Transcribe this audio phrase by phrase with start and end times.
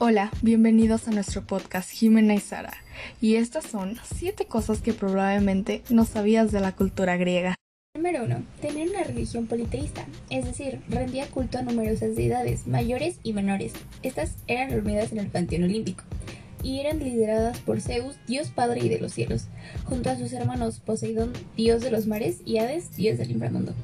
[0.00, 2.72] Hola, bienvenidos a nuestro podcast Jimena y Sara.
[3.20, 7.56] Y estas son 7 cosas que probablemente no sabías de la cultura griega.
[7.96, 8.44] Número 1.
[8.60, 13.72] Tener una religión politeísta, es decir, rendía culto a numerosas deidades, mayores y menores.
[14.04, 16.04] Estas eran reunidas en el Panteón Olímpico
[16.62, 19.48] y eran lideradas por Zeus, dios padre y de los cielos,
[19.84, 23.74] junto a sus hermanos Poseidón, dios de los mares, y Hades, dios del inframundo.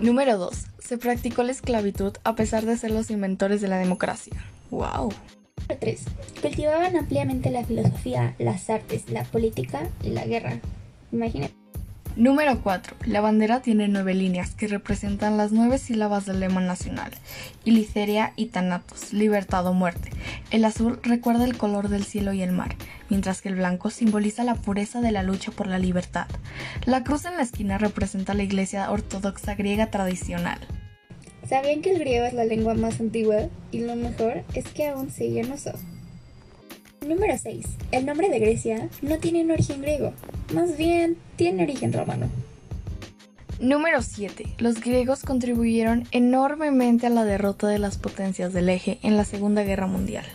[0.00, 0.69] Número 2.
[0.90, 4.32] Se practicó la esclavitud a pesar de ser los inventores de la democracia.
[4.72, 5.12] ¡Wow!
[5.60, 6.04] Número 3.
[6.42, 10.58] Cultivaban ampliamente la filosofía, las artes, la política y la guerra.
[11.12, 11.54] Imagínate.
[12.16, 12.96] Número 4.
[13.06, 17.12] La bandera tiene nueve líneas que representan las nueve sílabas del lema nacional.
[17.64, 20.10] Iliceria y Thanatos, libertad o muerte.
[20.50, 22.74] El azul recuerda el color del cielo y el mar,
[23.10, 26.26] mientras que el blanco simboliza la pureza de la lucha por la libertad.
[26.84, 30.58] La cruz en la esquina representa la iglesia ortodoxa griega tradicional.
[31.50, 33.48] ¿Sabían que el griego es la lengua más antigua?
[33.72, 35.80] Y lo mejor es que aún sigue en.
[37.04, 37.66] Número 6.
[37.90, 40.12] El nombre de Grecia no tiene un origen griego,
[40.54, 42.28] más bien tiene origen romano.
[43.58, 44.44] Número 7.
[44.58, 49.64] Los griegos contribuyeron enormemente a la derrota de las potencias del eje en la Segunda
[49.64, 50.26] Guerra Mundial.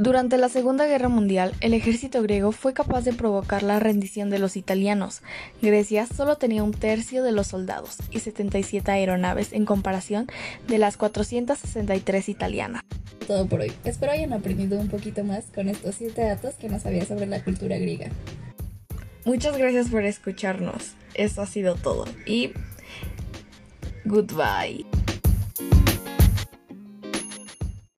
[0.00, 4.38] Durante la Segunda Guerra Mundial, el ejército griego fue capaz de provocar la rendición de
[4.38, 5.20] los italianos.
[5.60, 10.26] Grecia solo tenía un tercio de los soldados y 77 aeronaves en comparación
[10.66, 12.82] de las 463 italianas.
[13.26, 13.72] Todo por hoy.
[13.84, 17.44] Espero hayan aprendido un poquito más con estos 7 datos que no sabía sobre la
[17.44, 18.08] cultura griega.
[19.26, 20.94] Muchas gracias por escucharnos.
[21.12, 22.06] Eso ha sido todo.
[22.24, 22.54] Y
[24.06, 24.86] goodbye.